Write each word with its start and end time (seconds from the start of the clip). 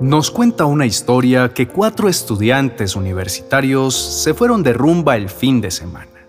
Nos 0.00 0.30
cuenta 0.30 0.64
una 0.64 0.86
historia 0.86 1.52
que 1.52 1.68
cuatro 1.68 2.08
estudiantes 2.08 2.96
universitarios 2.96 3.94
se 3.94 4.32
fueron 4.32 4.62
de 4.62 4.72
rumba 4.72 5.14
el 5.16 5.28
fin 5.28 5.60
de 5.60 5.70
semana, 5.70 6.26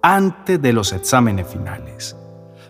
antes 0.00 0.62
de 0.62 0.72
los 0.72 0.92
exámenes 0.92 1.48
finales. 1.48 2.16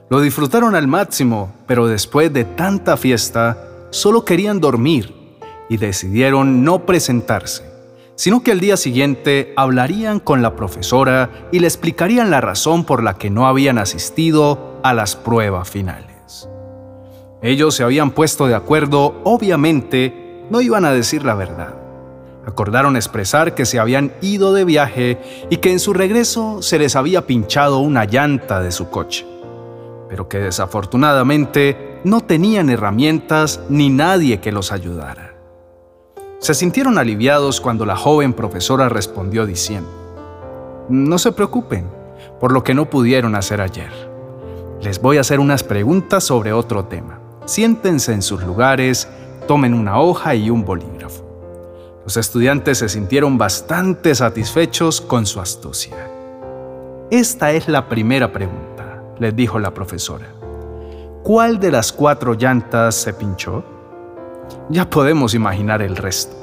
Lo 0.09 0.23
disfrutaron 0.23 0.75
al 0.75 0.87
máximo, 0.87 1.53
pero 1.67 1.87
después 1.87 2.33
de 2.33 2.47
tanta 2.47 2.97
fiesta, 2.97 3.59
solo 3.91 4.25
querían 4.25 4.59
dormir 4.59 5.37
y 5.69 5.77
decidieron 5.77 6.65
no 6.65 6.87
presentarse, 6.87 7.71
sino 8.15 8.43
que 8.43 8.53
al 8.53 8.61
día 8.61 8.79
siguiente 8.79 9.53
hablarían 9.55 10.19
con 10.19 10.41
la 10.41 10.57
profesora 10.57 11.29
y 11.53 11.59
le 11.59 11.67
explicarían 11.67 12.31
la 12.31 12.41
razón 12.41 12.85
por 12.85 13.03
la 13.03 13.19
que 13.19 13.29
no 13.29 13.47
habían 13.47 13.77
asistido 13.77 14.81
a 14.83 14.95
las 14.95 15.15
pruebas 15.15 15.69
finales. 15.69 16.49
Ellos 17.43 17.75
se 17.75 17.85
habían 17.85 18.13
puesto 18.13 18.47
de 18.47 18.55
acuerdo, 18.55 19.21
obviamente, 19.25 20.28
no 20.51 20.61
iban 20.61 20.85
a 20.85 20.93
decir 20.93 21.25
la 21.25 21.35
verdad. 21.35 21.75
Acordaron 22.47 22.97
expresar 22.97 23.55
que 23.55 23.67
se 23.67 23.79
habían 23.79 24.13
ido 24.23 24.55
de 24.55 24.65
viaje 24.65 25.19
y 25.51 25.59
que 25.59 25.71
en 25.71 25.81
su 25.81 25.93
regreso 25.93 26.63
se 26.63 26.79
les 26.79 26.97
había 26.97 27.27
pinchado 27.27 27.81
una 27.81 28.07
llanta 28.07 28.63
de 28.63 28.73
su 28.73 28.89
coche, 28.89 29.27
pero 30.09 30.29
que 30.29 30.39
desafortunadamente 30.39 32.01
no 32.05 32.23
tenían 32.23 32.71
herramientas 32.71 33.61
ni 33.69 33.91
nadie 33.91 34.41
que 34.41 34.53
los 34.53 34.73
ayudara. 34.73 35.35
Se 36.39 36.55
sintieron 36.55 36.99
aliviados 36.99 37.61
cuando 37.61 37.85
la 37.85 37.97
joven 37.97 38.33
profesora 38.33 38.89
respondió 38.89 39.45
diciendo, 39.45 39.91
No 40.89 41.19
se 41.19 41.33
preocupen 41.33 41.85
por 42.41 42.53
lo 42.53 42.63
que 42.63 42.75
no 42.75 42.89
pudieron 42.89 43.35
hacer 43.35 43.61
ayer. 43.61 43.91
Les 44.81 45.03
voy 45.03 45.19
a 45.19 45.23
hacer 45.23 45.41
unas 45.41 45.65
preguntas 45.65 46.25
sobre 46.25 46.53
otro 46.53 46.85
tema. 46.85 47.21
Siéntense 47.45 48.13
en 48.13 48.23
sus 48.23 48.43
lugares 48.43 49.09
tomen 49.49 49.75
una 49.75 49.99
hoja 49.99 50.37
y 50.37 50.51
un 50.51 50.65
bolígrafo. 50.65 51.25
Los 52.05 52.17
estudiantes 52.17 52.79
se 52.79 52.89
sintieron 52.89 53.37
bastante 53.37 54.15
satisfechos 54.15 55.01
con 55.01 55.27
su 55.27 55.41
astucia. 55.41 55.97
Esta 57.11 57.51
es 57.53 57.67
la 57.67 57.89
primera 57.89 58.31
pregunta, 58.31 59.03
les 59.19 59.35
dijo 59.35 59.59
la 59.59 59.73
profesora. 59.73 60.27
¿Cuál 61.25 61.59
de 61.59 61.73
las 61.73 61.93
cuatro 61.93 62.35
llantas 62.35 62.95
se 62.95 63.15
pinchó? 63.15 63.65
Ya 64.69 64.89
podemos 64.89 65.35
imaginar 65.35 65.81
el 65.83 65.97
resto. 65.97 66.37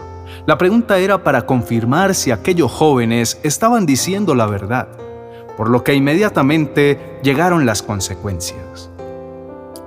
La 0.47 0.57
pregunta 0.57 0.97
era 0.97 1.23
para 1.23 1.45
confirmar 1.45 2.15
si 2.15 2.31
aquellos 2.31 2.71
jóvenes 2.71 3.39
estaban 3.43 3.85
diciendo 3.85 4.33
la 4.33 4.47
verdad, 4.47 4.87
por 5.55 5.69
lo 5.69 5.83
que 5.83 5.93
inmediatamente 5.93 7.19
llegaron 7.21 7.67
las 7.67 7.83
consecuencias. 7.83 8.89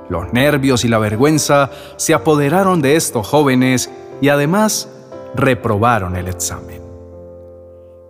Los 0.08 0.32
nervios 0.32 0.84
y 0.84 0.88
la 0.88 0.98
vergüenza 0.98 1.70
se 1.96 2.14
apoderaron 2.14 2.80
de 2.80 2.96
estos 2.96 3.26
jóvenes 3.26 3.90
y 4.20 4.30
además 4.30 4.88
reprobaron 5.34 6.16
el 6.16 6.28
examen. 6.28 6.82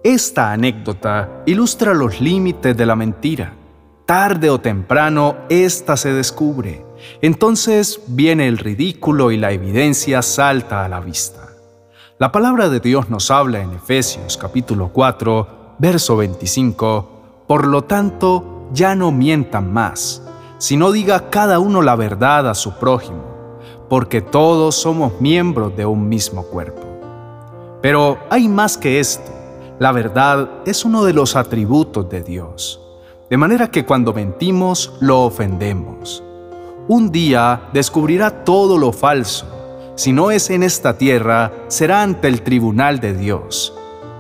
Esta 0.05 0.53
anécdota 0.53 1.43
ilustra 1.45 1.93
los 1.93 2.21
límites 2.21 2.77
de 2.77 2.87
la 2.87 2.95
mentira. 2.95 3.55
Tarde 4.07 4.49
o 4.49 4.61
temprano, 4.61 5.37
ésta 5.49 5.97
se 5.97 6.13
descubre. 6.13 6.85
Entonces 7.21 8.01
viene 8.07 8.47
el 8.47 8.59
ridículo 8.59 9.33
y 9.33 9.37
la 9.37 9.51
evidencia 9.51 10.23
salta 10.23 10.85
a 10.85 10.89
la 10.89 11.01
vista. 11.01 11.49
La 12.19 12.33
palabra 12.33 12.69
de 12.69 12.81
Dios 12.81 13.11
nos 13.11 13.31
habla 13.31 13.61
en 13.61 13.73
Efesios 13.73 14.37
capítulo 14.37 14.91
4, 14.93 15.77
verso 15.79 16.17
25, 16.17 17.45
Por 17.47 17.67
lo 17.67 17.85
tanto, 17.85 18.69
ya 18.73 18.95
no 18.95 19.13
mientan 19.13 19.73
más 19.73 20.28
sino 20.59 20.93
diga 20.93 21.31
cada 21.31 21.61
uno 21.61 21.83
la 21.83 21.97
verdad 21.97 22.49
a 22.49 22.55
su 22.55 22.73
prójimo, 22.73 23.25
porque 23.89 24.21
todos 24.21 24.75
somos 24.75 25.21
miembros 25.21 25.77
de 25.77 25.87
un 25.87 26.09
mismo 26.09 26.43
cuerpo. 26.45 26.83
Pero 27.81 28.19
hay 28.29 28.49
más 28.49 28.77
que 28.77 29.01
esto. 29.01 29.33
La 29.79 29.93
verdad 29.93 30.51
es 30.67 30.85
uno 30.85 31.05
de 31.05 31.13
los 31.13 31.37
atributos 31.37 32.09
de 32.11 32.23
Dios, 32.23 32.81
de 33.31 33.37
manera 33.37 33.71
que 33.71 33.87
cuando 33.87 34.13
mentimos 34.13 34.95
lo 35.01 35.23
ofendemos. 35.23 36.23
Un 36.89 37.13
día 37.13 37.69
descubrirá 37.73 38.45
todo 38.45 38.77
lo 38.79 38.93
falso. 38.93 39.47
Si 39.95 40.13
no 40.13 40.31
es 40.31 40.51
en 40.51 40.63
esta 40.63 40.99
tierra, 40.99 41.53
será 41.69 42.03
ante 42.03 42.29
el 42.29 42.43
tribunal 42.43 42.99
de 42.99 43.15
Dios, 43.15 43.75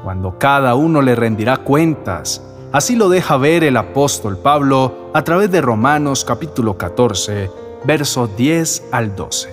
cuando 0.04 0.38
cada 0.38 0.74
uno 0.76 1.02
le 1.02 1.14
rendirá 1.14 1.56
cuentas 1.56 2.42
Así 2.70 2.96
lo 2.96 3.08
deja 3.08 3.38
ver 3.38 3.64
el 3.64 3.78
apóstol 3.78 4.36
Pablo 4.36 5.10
a 5.14 5.24
través 5.24 5.50
de 5.50 5.62
Romanos 5.62 6.22
capítulo 6.22 6.76
14, 6.76 7.50
versos 7.84 8.36
10 8.36 8.88
al 8.92 9.16
12. 9.16 9.48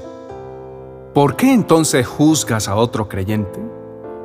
¿Por 1.14 1.38
qué 1.38 1.54
entonces 1.54 2.06
juzgas 2.06 2.68
a 2.68 2.76
otro 2.76 3.08
creyente? 3.08 3.62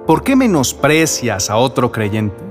¿Por 0.08 0.24
qué 0.24 0.34
menosprecias 0.34 1.50
a 1.50 1.56
otro 1.56 1.92
creyente? 1.92 2.42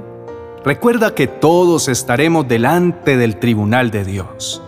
Recuerda 0.63 1.13
que 1.13 1.27
todos 1.27 1.89
estaremos 1.89 2.47
delante 2.47 3.17
del 3.17 3.37
tribunal 3.37 3.91
de 3.91 4.05
Dios. 4.05 4.61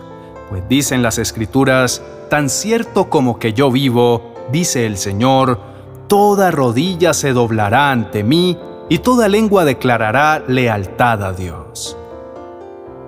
Pues 0.50 0.62
dicen 0.68 1.00
las 1.02 1.16
escrituras, 1.16 2.02
tan 2.28 2.50
cierto 2.50 3.08
como 3.08 3.38
que 3.38 3.54
yo 3.54 3.70
vivo, 3.70 4.34
dice 4.52 4.84
el 4.84 4.98
Señor, 4.98 5.58
toda 6.06 6.50
rodilla 6.50 7.14
se 7.14 7.32
doblará 7.32 7.90
ante 7.92 8.22
mí 8.24 8.58
y 8.92 8.98
toda 8.98 9.26
lengua 9.26 9.64
declarará 9.64 10.44
lealtad 10.46 11.24
a 11.24 11.32
Dios. 11.32 11.96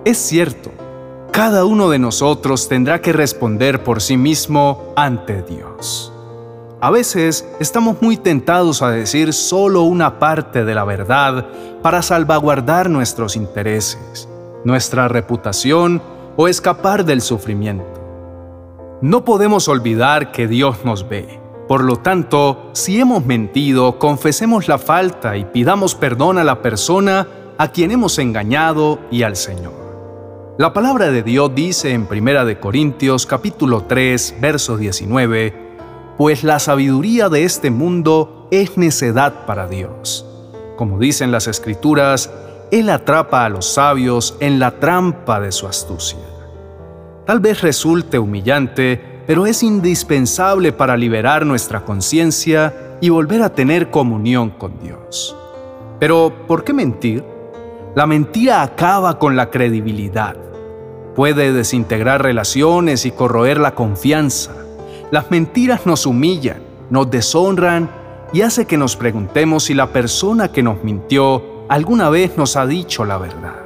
Es 0.03 0.17
cierto, 0.17 0.71
cada 1.31 1.63
uno 1.63 1.91
de 1.91 1.99
nosotros 1.99 2.67
tendrá 2.67 3.01
que 3.01 3.13
responder 3.13 3.83
por 3.83 4.01
sí 4.01 4.17
mismo 4.17 4.93
ante 4.95 5.43
Dios. 5.43 6.11
A 6.81 6.89
veces 6.89 7.47
estamos 7.59 8.01
muy 8.01 8.17
tentados 8.17 8.81
a 8.81 8.89
decir 8.89 9.31
solo 9.31 9.83
una 9.83 10.17
parte 10.17 10.65
de 10.65 10.73
la 10.73 10.85
verdad 10.85 11.45
para 11.83 12.01
salvaguardar 12.01 12.89
nuestros 12.89 13.35
intereses, 13.35 14.27
nuestra 14.63 15.07
reputación 15.07 16.01
o 16.35 16.47
escapar 16.47 17.05
del 17.05 17.21
sufrimiento. 17.21 17.85
No 19.03 19.23
podemos 19.23 19.67
olvidar 19.67 20.31
que 20.31 20.47
Dios 20.47 20.83
nos 20.83 21.07
ve 21.07 21.44
por 21.67 21.83
lo 21.83 21.95
tanto, 21.97 22.69
si 22.73 22.99
hemos 22.99 23.25
mentido, 23.25 23.97
confesemos 23.97 24.67
la 24.67 24.77
falta 24.77 25.35
y 25.35 25.45
pidamos 25.45 25.95
perdón 25.95 26.37
a 26.37 26.43
la 26.43 26.61
persona 26.61 27.27
a 27.57 27.69
quien 27.69 27.91
hemos 27.91 28.19
engañado 28.19 28.99
y 29.09 29.23
al 29.23 29.35
Señor. 29.35 29.73
La 30.59 30.73
palabra 30.73 31.09
de 31.09 31.23
Dios 31.23 31.53
dice 31.55 31.91
en 31.91 32.07
1 32.09 32.59
Corintios 32.61 33.25
capítulo 33.25 33.83
3, 33.83 34.35
verso 34.39 34.77
19, 34.77 35.65
pues 36.17 36.43
la 36.43 36.59
sabiduría 36.59 37.29
de 37.29 37.43
este 37.43 37.71
mundo 37.71 38.47
es 38.51 38.77
necedad 38.77 39.45
para 39.45 39.67
Dios. 39.67 40.25
Como 40.77 40.99
dicen 40.99 41.31
las 41.31 41.47
escrituras, 41.47 42.31
Él 42.71 42.89
atrapa 42.89 43.43
a 43.43 43.49
los 43.49 43.65
sabios 43.65 44.37
en 44.39 44.59
la 44.59 44.79
trampa 44.79 45.39
de 45.39 45.51
su 45.51 45.67
astucia. 45.67 46.19
Tal 47.25 47.39
vez 47.39 47.61
resulte 47.61 48.19
humillante 48.19 49.14
pero 49.27 49.45
es 49.45 49.63
indispensable 49.63 50.71
para 50.71 50.97
liberar 50.97 51.45
nuestra 51.45 51.83
conciencia 51.83 52.97
y 53.01 53.09
volver 53.09 53.41
a 53.41 53.49
tener 53.49 53.89
comunión 53.89 54.51
con 54.51 54.79
Dios. 54.81 55.35
Pero, 55.99 56.31
¿por 56.47 56.63
qué 56.63 56.73
mentir? 56.73 57.23
La 57.95 58.05
mentira 58.05 58.61
acaba 58.61 59.17
con 59.19 59.35
la 59.35 59.49
credibilidad. 59.49 60.35
Puede 61.15 61.53
desintegrar 61.53 62.21
relaciones 62.21 63.05
y 63.05 63.11
corroer 63.11 63.57
la 63.59 63.73
confianza. 63.73 64.51
Las 65.11 65.31
mentiras 65.31 65.85
nos 65.85 66.05
humillan, 66.05 66.61
nos 66.89 67.09
deshonran 67.09 67.89
y 68.33 68.41
hace 68.41 68.65
que 68.65 68.77
nos 68.77 68.97
preguntemos 68.97 69.63
si 69.63 69.73
la 69.73 69.87
persona 69.87 70.51
que 70.51 70.61
nos 70.61 70.83
mintió 70.83 71.41
alguna 71.69 72.09
vez 72.09 72.37
nos 72.37 72.57
ha 72.57 72.65
dicho 72.65 73.05
la 73.05 73.17
verdad. 73.17 73.64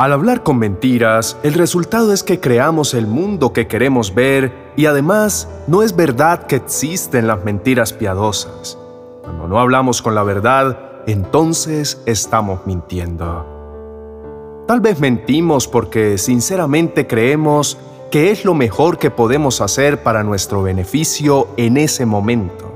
Al 0.00 0.14
hablar 0.14 0.42
con 0.42 0.58
mentiras, 0.58 1.36
el 1.42 1.52
resultado 1.52 2.14
es 2.14 2.22
que 2.22 2.40
creamos 2.40 2.94
el 2.94 3.06
mundo 3.06 3.52
que 3.52 3.66
queremos 3.66 4.14
ver 4.14 4.72
y 4.74 4.86
además 4.86 5.46
no 5.66 5.82
es 5.82 5.94
verdad 5.94 6.46
que 6.46 6.56
existen 6.56 7.26
las 7.26 7.44
mentiras 7.44 7.92
piadosas. 7.92 8.78
Cuando 9.22 9.46
no 9.46 9.60
hablamos 9.60 10.00
con 10.00 10.14
la 10.14 10.22
verdad, 10.22 11.02
entonces 11.06 12.00
estamos 12.06 12.60
mintiendo. 12.64 14.64
Tal 14.66 14.80
vez 14.80 15.00
mentimos 15.00 15.68
porque 15.68 16.16
sinceramente 16.16 17.06
creemos 17.06 17.76
que 18.10 18.30
es 18.30 18.46
lo 18.46 18.54
mejor 18.54 18.96
que 18.96 19.10
podemos 19.10 19.60
hacer 19.60 20.02
para 20.02 20.24
nuestro 20.24 20.62
beneficio 20.62 21.48
en 21.58 21.76
ese 21.76 22.06
momento. 22.06 22.72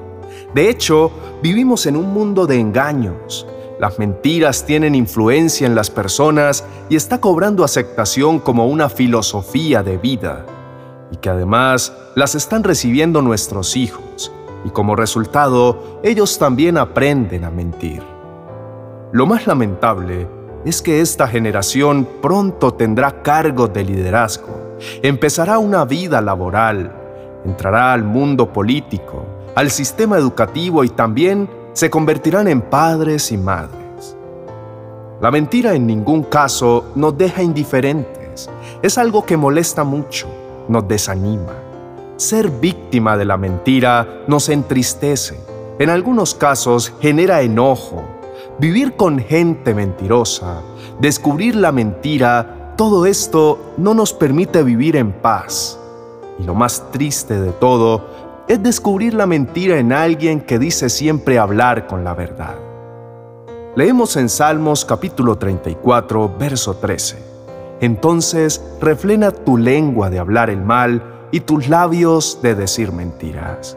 De 0.55 0.69
hecho, 0.69 1.11
vivimos 1.43 1.87
en 1.87 1.97
un 1.97 2.13
mundo 2.13 2.47
de 2.47 2.61
engaños 2.61 3.47
las 3.79 3.99
mentiras 3.99 4.65
tienen 4.67 4.95
influencia 4.95 5.67
en 5.67 5.75
las 5.75 5.91
personas 5.91 6.65
y 6.89 6.97
está 6.97 7.21
cobrando 7.21 7.65
aceptación 7.65 8.39
como 8.39 8.67
una 8.69 8.89
filosofía 8.89 9.83
de 9.83 9.99
vida, 9.99 10.47
y 11.11 11.17
que 11.17 11.29
además 11.29 11.93
las 12.15 12.35
están 12.35 12.63
recibiendo 12.63 13.21
nuestros 13.21 13.77
hijos, 13.77 14.33
y 14.65 14.71
como 14.71 14.95
resultado 14.95 16.01
ellos 16.03 16.39
también 16.39 16.79
aprenden 16.79 17.45
a 17.45 17.51
mentir. 17.51 18.03
Lo 19.13 19.27
más 19.27 19.47
lamentable 19.47 20.29
es 20.65 20.81
que 20.81 21.01
esta 21.01 21.27
generación 21.27 22.09
pronto 22.23 22.75
tendrá 22.75 23.23
cargo 23.23 23.69
de 23.69 23.85
liderazgo, 23.85 24.77
empezará 25.03 25.59
una 25.59 25.85
vida 25.85 26.21
laboral, 26.21 26.93
entrará 27.45 27.93
al 27.93 28.05
mundo 28.05 28.53
político, 28.53 29.25
al 29.55 29.71
sistema 29.71 30.17
educativo 30.17 30.85
y 30.85 30.89
también 30.89 31.49
se 31.75 31.91
convertirán 31.91 32.49
en 32.49 32.63
padres 32.63 33.31
y 33.33 33.37
madres. 33.37 34.17
La 35.21 35.31
mentira 35.31 35.75
en 35.75 35.87
ningún 35.87 36.23
caso 36.23 36.93
nos 36.95 37.19
deja 37.19 37.43
indiferentes. 37.43 38.49
Es 38.81 38.97
algo 38.97 39.27
que 39.27 39.37
molesta 39.37 39.85
mucho, 39.85 40.29
nos 40.69 40.87
desanima. 40.87 41.53
Ser 42.17 42.49
víctima 42.49 43.17
de 43.17 43.25
la 43.25 43.37
mentira 43.37 44.23
nos 44.29 44.49
entristece. 44.49 45.39
En 45.81 45.91
algunos 45.91 46.35
casos 46.35 46.93
genera 47.01 47.43
enojo. 47.43 48.05
Vivir 48.59 48.95
con 48.95 49.19
gente 49.19 49.75
mentirosa, 49.75 50.63
descubrir 51.01 51.57
la 51.57 51.73
mentira, 51.73 52.75
todo 52.77 53.05
esto 53.05 53.73
no 53.79 53.95
nos 53.95 54.13
permite 54.13 54.63
vivir 54.63 54.95
en 54.95 55.11
paz. 55.13 55.77
Y 56.39 56.45
lo 56.45 56.55
más 56.55 56.91
triste 56.93 57.41
de 57.41 57.51
todo 57.51 58.14
es 58.47 58.63
descubrir 58.63 59.15
la 59.15 59.27
mentira 59.27 59.79
en 59.79 59.93
alguien 59.93 60.41
que 60.41 60.59
dice 60.59 60.91
siempre 60.91 61.39
hablar 61.39 61.87
con 61.87 62.05
la 62.05 62.15
verdad. 62.15 62.57
Leemos 63.75 64.17
en 64.17 64.29
Salmos 64.29 64.85
capítulo 64.85 65.37
34, 65.37 66.37
verso 66.39 66.77
13. 66.77 67.19
Entonces 67.81 68.63
refrena 68.81 69.31
tu 69.31 69.57
lengua 69.57 70.11
de 70.11 70.19
hablar 70.19 70.51
el 70.51 70.63
mal 70.63 71.29
y 71.33 71.41
tus 71.41 71.69
labios 71.69 72.41
de 72.43 72.55
decir 72.55 72.93
mentiras. 72.93 73.77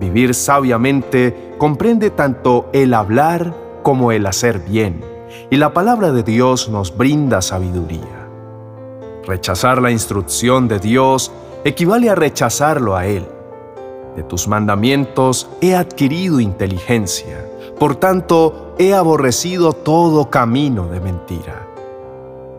Vivir 0.00 0.32
sabiamente 0.34 1.54
comprende 1.58 2.10
tanto 2.10 2.70
el 2.72 2.94
hablar 2.94 3.52
como 3.82 4.12
el 4.12 4.26
hacer 4.26 4.60
bien, 4.60 5.02
y 5.50 5.56
la 5.56 5.74
palabra 5.74 6.12
de 6.12 6.22
Dios 6.22 6.68
nos 6.68 6.96
brinda 6.96 7.42
sabiduría. 7.42 8.28
Rechazar 9.26 9.82
la 9.82 9.90
instrucción 9.90 10.68
de 10.68 10.78
Dios 10.78 11.32
equivale 11.64 12.08
a 12.08 12.14
rechazarlo 12.14 12.96
a 12.96 13.06
Él 13.06 13.26
de 14.18 14.24
tus 14.24 14.48
mandamientos 14.48 15.48
he 15.60 15.76
adquirido 15.76 16.40
inteligencia, 16.40 17.48
por 17.78 17.94
tanto 17.94 18.74
he 18.76 18.92
aborrecido 18.92 19.72
todo 19.72 20.28
camino 20.28 20.88
de 20.88 20.98
mentira. 20.98 21.68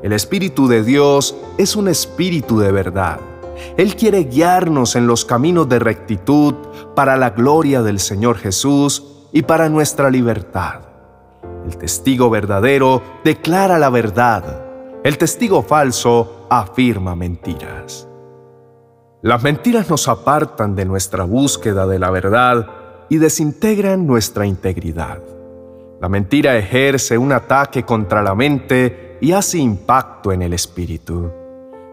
El 0.01 0.13
Espíritu 0.13 0.69
de 0.69 0.85
Dios 0.85 1.35
es 1.57 1.75
un 1.75 1.89
espíritu 1.89 2.59
de 2.59 2.71
verdad. 2.71 3.19
Él 3.75 3.97
quiere 3.97 4.23
guiarnos 4.23 4.95
en 4.95 5.06
los 5.06 5.25
caminos 5.25 5.67
de 5.67 5.79
rectitud 5.79 6.53
para 6.95 7.17
la 7.17 7.31
gloria 7.31 7.81
del 7.81 8.00
Señor 8.00 8.38
Jesús 8.38 9.27
y 9.33 9.41
para 9.41 9.67
nuestra 9.67 10.09
libertad. 10.09 10.79
El 11.65 11.77
testigo 11.77 12.29
verdadero 12.29 13.01
declara 13.25 13.77
la 13.77 13.89
verdad. 13.89 14.63
El 15.03 15.17
testigo 15.17 15.62
falso 15.62 16.47
afirma 16.50 17.17
mentiras. 17.17 18.08
Las 19.21 19.44
mentiras 19.44 19.89
nos 19.89 20.07
apartan 20.07 20.75
de 20.75 20.86
nuestra 20.86 21.25
búsqueda 21.25 21.86
de 21.86 22.00
la 22.00 22.10
verdad 22.10 22.68
y 23.10 23.18
desintegran 23.18 24.07
nuestra 24.07 24.45
integridad. 24.45 25.19
La 26.00 26.07
mentira 26.07 26.56
ejerce 26.56 27.18
un 27.18 27.33
ataque 27.33 27.83
contra 27.83 28.24
la 28.24 28.33
mente 28.33 29.18
y 29.19 29.33
hace 29.33 29.57
impacto 29.57 30.31
en 30.31 30.42
el 30.42 30.54
espíritu. 30.54 31.30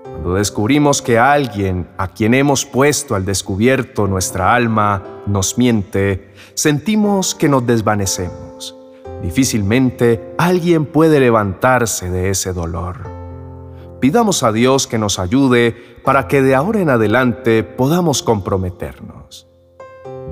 Cuando 0.05 0.35
descubrimos 0.35 1.03
que 1.03 1.19
alguien 1.19 1.89
a 1.99 2.07
quien 2.07 2.33
hemos 2.33 2.65
puesto 2.65 3.17
al 3.17 3.25
descubierto 3.25 4.07
nuestra 4.07 4.55
alma 4.55 5.03
nos 5.27 5.59
miente, 5.59 6.33
sentimos 6.55 7.35
que 7.35 7.49
nos 7.49 7.67
desvanecemos. 7.67 8.77
Difícilmente 9.21 10.33
alguien 10.39 10.87
puede 10.87 11.19
levantarse 11.19 12.09
de 12.09 12.31
ese 12.31 12.53
dolor. 12.53 13.16
Pidamos 14.01 14.43
a 14.43 14.53
Dios 14.53 14.87
que 14.87 14.99
nos 14.99 15.19
ayude 15.19 16.01
para 16.05 16.29
que 16.29 16.43
de 16.43 16.55
ahora 16.55 16.81
en 16.81 16.91
adelante 16.91 17.63
podamos 17.63 18.23
comprometernos. 18.23 19.49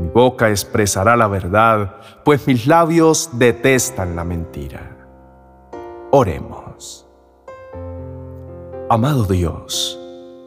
Mi 0.00 0.08
boca 0.08 0.50
expresará 0.50 1.16
la 1.16 1.28
verdad, 1.28 1.96
pues 2.24 2.46
mis 2.46 2.66
labios 2.66 3.30
detestan 3.32 4.16
la 4.16 4.24
mentira. 4.24 4.90
Oremos. 6.10 7.06
Amado 8.90 9.24
Dios, 9.24 9.98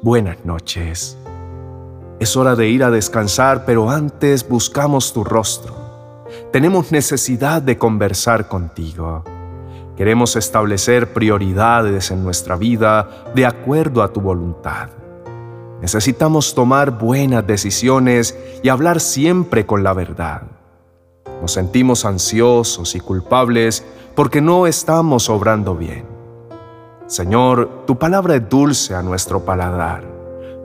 buenas 0.03 0.45
noches. 0.45 1.17
Es 2.19 2.37
hora 2.37 2.55
de 2.55 2.67
ir 2.67 2.83
a 2.83 2.91
descansar, 2.91 3.65
pero 3.65 3.89
antes 3.89 4.47
buscamos 4.47 5.11
tu 5.11 5.23
rostro. 5.23 5.75
Tenemos 6.51 6.91
necesidad 6.91 7.61
de 7.61 7.77
conversar 7.77 8.47
contigo. 8.47 9.23
Queremos 9.97 10.35
establecer 10.35 11.11
prioridades 11.11 12.11
en 12.11 12.23
nuestra 12.23 12.55
vida 12.55 13.09
de 13.33 13.47
acuerdo 13.47 14.03
a 14.03 14.13
tu 14.13 14.21
voluntad. 14.21 14.89
Necesitamos 15.81 16.53
tomar 16.53 16.99
buenas 16.99 17.45
decisiones 17.47 18.37
y 18.61 18.69
hablar 18.69 18.99
siempre 18.99 19.65
con 19.65 19.83
la 19.83 19.93
verdad. 19.93 20.43
Nos 21.41 21.53
sentimos 21.53 22.05
ansiosos 22.05 22.93
y 22.93 22.99
culpables 22.99 23.83
porque 24.15 24.39
no 24.39 24.67
estamos 24.67 25.29
obrando 25.31 25.75
bien. 25.75 26.05
Señor, 27.07 27.85
tu 27.87 27.97
palabra 27.97 28.35
es 28.35 28.47
dulce 28.47 28.93
a 28.93 29.01
nuestro 29.01 29.45
paladar, 29.45 30.03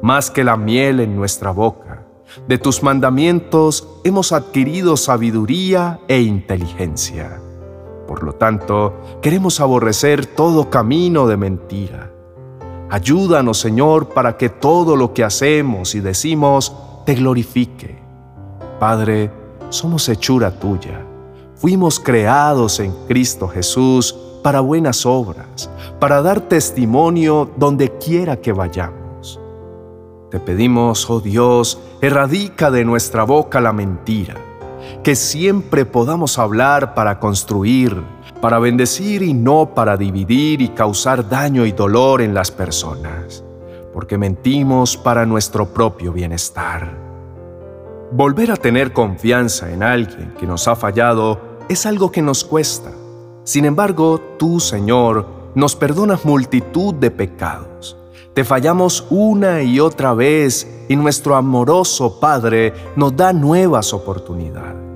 más 0.02 0.30
que 0.30 0.44
la 0.44 0.58
miel 0.58 1.00
en 1.00 1.16
nuestra 1.16 1.52
boca. 1.52 2.04
De 2.46 2.58
tus 2.58 2.82
mandamientos 2.82 3.88
hemos 4.04 4.32
adquirido 4.32 4.98
sabiduría 4.98 6.00
e 6.06 6.20
inteligencia. 6.20 7.40
Por 8.12 8.24
lo 8.24 8.34
tanto, 8.34 8.92
queremos 9.22 9.58
aborrecer 9.58 10.26
todo 10.26 10.68
camino 10.68 11.26
de 11.26 11.38
mentira. 11.38 12.12
Ayúdanos, 12.90 13.58
Señor, 13.58 14.10
para 14.10 14.36
que 14.36 14.50
todo 14.50 14.96
lo 14.96 15.14
que 15.14 15.24
hacemos 15.24 15.94
y 15.94 16.00
decimos 16.00 16.76
te 17.06 17.14
glorifique. 17.14 17.96
Padre, 18.78 19.30
somos 19.70 20.06
hechura 20.10 20.50
tuya. 20.50 21.06
Fuimos 21.54 21.98
creados 21.98 22.80
en 22.80 22.92
Cristo 23.08 23.48
Jesús 23.48 24.14
para 24.42 24.60
buenas 24.60 25.06
obras, 25.06 25.70
para 25.98 26.20
dar 26.20 26.42
testimonio 26.42 27.50
donde 27.56 27.96
quiera 27.96 28.36
que 28.36 28.52
vayamos. 28.52 29.40
Te 30.30 30.38
pedimos, 30.38 31.08
oh 31.08 31.20
Dios, 31.20 31.80
erradica 32.02 32.70
de 32.70 32.84
nuestra 32.84 33.24
boca 33.24 33.58
la 33.62 33.72
mentira 33.72 34.51
que 35.02 35.16
siempre 35.16 35.84
podamos 35.84 36.38
hablar 36.38 36.94
para 36.94 37.18
construir, 37.18 38.00
para 38.40 38.60
bendecir 38.60 39.22
y 39.22 39.34
no 39.34 39.74
para 39.74 39.96
dividir 39.96 40.62
y 40.62 40.68
causar 40.68 41.28
daño 41.28 41.66
y 41.66 41.72
dolor 41.72 42.22
en 42.22 42.34
las 42.34 42.52
personas, 42.52 43.42
porque 43.92 44.16
mentimos 44.16 44.96
para 44.96 45.26
nuestro 45.26 45.66
propio 45.66 46.12
bienestar. 46.12 46.96
Volver 48.12 48.52
a 48.52 48.56
tener 48.56 48.92
confianza 48.92 49.72
en 49.72 49.82
alguien 49.82 50.34
que 50.38 50.46
nos 50.46 50.68
ha 50.68 50.76
fallado 50.76 51.40
es 51.68 51.84
algo 51.84 52.12
que 52.12 52.22
nos 52.22 52.44
cuesta. 52.44 52.92
Sin 53.42 53.64
embargo, 53.64 54.20
tú, 54.38 54.60
Señor, 54.60 55.26
nos 55.56 55.74
perdonas 55.74 56.24
multitud 56.24 56.94
de 56.94 57.10
pecados. 57.10 57.96
Te 58.34 58.44
fallamos 58.44 59.04
una 59.10 59.62
y 59.62 59.80
otra 59.80 60.14
vez 60.14 60.84
y 60.88 60.94
nuestro 60.94 61.34
amoroso 61.34 62.20
Padre 62.20 62.72
nos 62.94 63.16
da 63.16 63.32
nuevas 63.32 63.92
oportunidades. 63.92 64.91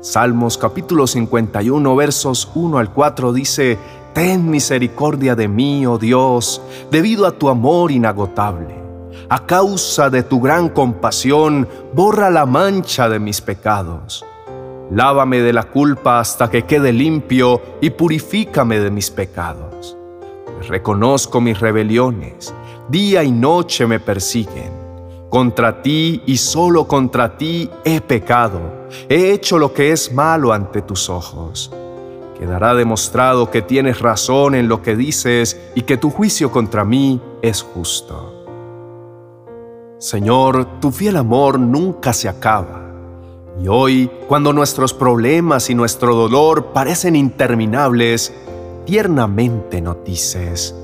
Salmos 0.00 0.56
capítulo 0.56 1.08
51 1.08 1.96
versos 1.96 2.48
1 2.54 2.78
al 2.78 2.92
4 2.92 3.32
dice, 3.32 3.76
Ten 4.12 4.48
misericordia 4.48 5.34
de 5.34 5.48
mí, 5.48 5.86
oh 5.86 5.98
Dios, 5.98 6.62
debido 6.88 7.26
a 7.26 7.32
tu 7.32 7.48
amor 7.48 7.90
inagotable. 7.90 8.76
A 9.28 9.44
causa 9.44 10.08
de 10.08 10.22
tu 10.22 10.40
gran 10.40 10.68
compasión, 10.68 11.66
borra 11.94 12.30
la 12.30 12.46
mancha 12.46 13.08
de 13.08 13.18
mis 13.18 13.40
pecados. 13.40 14.24
Lávame 14.92 15.40
de 15.40 15.52
la 15.52 15.64
culpa 15.64 16.20
hasta 16.20 16.48
que 16.48 16.62
quede 16.62 16.92
limpio 16.92 17.60
y 17.80 17.90
purifícame 17.90 18.78
de 18.78 18.92
mis 18.92 19.10
pecados. 19.10 19.96
Reconozco 20.68 21.40
mis 21.40 21.58
rebeliones, 21.58 22.54
día 22.88 23.24
y 23.24 23.32
noche 23.32 23.84
me 23.88 23.98
persiguen. 23.98 24.77
Contra 25.30 25.82
ti 25.82 26.22
y 26.24 26.38
solo 26.38 26.88
contra 26.88 27.36
ti 27.36 27.68
he 27.84 28.00
pecado, 28.00 28.60
he 29.10 29.32
hecho 29.32 29.58
lo 29.58 29.74
que 29.74 29.92
es 29.92 30.10
malo 30.12 30.54
ante 30.54 30.80
tus 30.80 31.10
ojos. 31.10 31.70
Quedará 32.38 32.74
demostrado 32.74 33.50
que 33.50 33.60
tienes 33.60 34.00
razón 34.00 34.54
en 34.54 34.68
lo 34.68 34.80
que 34.80 34.96
dices 34.96 35.60
y 35.74 35.82
que 35.82 35.98
tu 35.98 36.08
juicio 36.08 36.50
contra 36.50 36.84
mí 36.84 37.20
es 37.42 37.60
justo. 37.60 38.46
Señor, 39.98 40.80
tu 40.80 40.92
fiel 40.92 41.16
amor 41.16 41.58
nunca 41.58 42.14
se 42.14 42.28
acaba. 42.30 42.86
Y 43.60 43.68
hoy, 43.68 44.10
cuando 44.28 44.54
nuestros 44.54 44.94
problemas 44.94 45.68
y 45.68 45.74
nuestro 45.74 46.14
dolor 46.14 46.66
parecen 46.72 47.16
interminables, 47.16 48.32
tiernamente 48.86 49.82
nos 49.82 50.02
dices, 50.04 50.74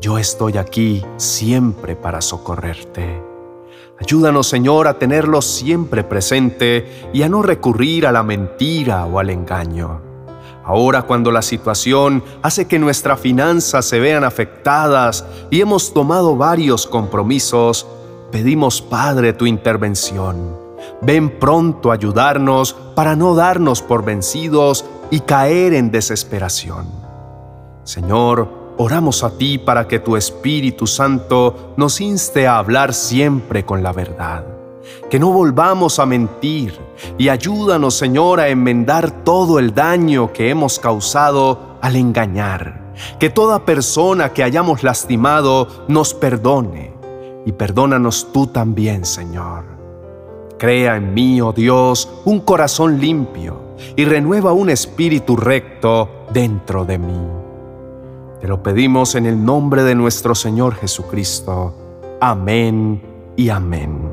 yo 0.00 0.16
estoy 0.16 0.56
aquí 0.56 1.04
siempre 1.16 1.96
para 1.96 2.22
socorrerte. 2.22 3.33
Ayúdanos, 4.00 4.48
Señor, 4.48 4.88
a 4.88 4.98
tenerlo 4.98 5.40
siempre 5.40 6.02
presente 6.02 7.10
y 7.12 7.22
a 7.22 7.28
no 7.28 7.42
recurrir 7.42 8.06
a 8.06 8.12
la 8.12 8.24
mentira 8.24 9.06
o 9.06 9.20
al 9.20 9.30
engaño. 9.30 10.00
Ahora 10.64 11.02
cuando 11.02 11.30
la 11.30 11.42
situación 11.42 12.24
hace 12.42 12.66
que 12.66 12.78
nuestras 12.78 13.20
finanzas 13.20 13.84
se 13.84 14.00
vean 14.00 14.24
afectadas 14.24 15.24
y 15.50 15.60
hemos 15.60 15.92
tomado 15.92 16.36
varios 16.36 16.86
compromisos, 16.86 17.86
pedimos, 18.32 18.82
Padre, 18.82 19.32
tu 19.34 19.46
intervención. 19.46 20.58
Ven 21.00 21.38
pronto 21.38 21.90
a 21.90 21.94
ayudarnos 21.94 22.72
para 22.94 23.14
no 23.14 23.34
darnos 23.34 23.82
por 23.82 24.04
vencidos 24.04 24.84
y 25.10 25.20
caer 25.20 25.74
en 25.74 25.90
desesperación. 25.90 26.88
Señor, 27.84 28.63
oramos 28.76 29.22
a 29.22 29.36
ti 29.36 29.58
para 29.58 29.86
que 29.86 29.98
tu 29.98 30.16
Espíritu 30.16 30.86
Santo 30.86 31.74
nos 31.76 32.00
inste 32.00 32.46
a 32.46 32.58
hablar 32.58 32.94
siempre 32.94 33.64
con 33.64 33.82
la 33.82 33.92
verdad, 33.92 34.44
que 35.10 35.18
no 35.18 35.30
volvamos 35.30 35.98
a 35.98 36.06
mentir 36.06 36.78
y 37.18 37.28
ayúdanos, 37.28 37.94
Señor, 37.94 38.40
a 38.40 38.48
enmendar 38.48 39.24
todo 39.24 39.58
el 39.58 39.74
daño 39.74 40.32
que 40.32 40.50
hemos 40.50 40.78
causado 40.78 41.76
al 41.80 41.96
engañar, 41.96 42.92
que 43.18 43.30
toda 43.30 43.64
persona 43.64 44.32
que 44.32 44.42
hayamos 44.42 44.82
lastimado 44.82 45.68
nos 45.88 46.14
perdone 46.14 46.94
y 47.46 47.52
perdónanos 47.52 48.28
tú 48.32 48.46
también, 48.46 49.04
Señor. 49.04 49.64
Crea 50.58 50.96
en 50.96 51.12
mí, 51.12 51.40
oh 51.40 51.52
Dios, 51.52 52.08
un 52.24 52.40
corazón 52.40 53.00
limpio 53.00 53.60
y 53.96 54.04
renueva 54.04 54.52
un 54.52 54.70
espíritu 54.70 55.36
recto 55.36 56.26
dentro 56.32 56.84
de 56.84 56.98
mí. 56.98 57.43
Te 58.44 58.48
lo 58.48 58.62
pedimos 58.62 59.14
en 59.14 59.24
el 59.24 59.42
nombre 59.42 59.84
de 59.84 59.94
nuestro 59.94 60.34
Señor 60.34 60.74
Jesucristo. 60.74 62.18
Amén 62.20 63.00
y 63.36 63.48
amén. 63.48 64.03